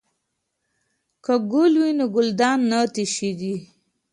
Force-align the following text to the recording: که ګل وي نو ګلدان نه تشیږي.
که 1.23 1.33
ګل 1.51 1.73
وي 1.81 1.91
نو 1.97 2.05
ګلدان 2.15 2.59
نه 2.71 2.79
تشیږي. 2.93 3.55